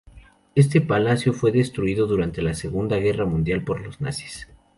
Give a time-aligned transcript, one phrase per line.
[0.55, 4.47] Este palacio fue destruido durante la Segunda Guerra Mundial por los nazis.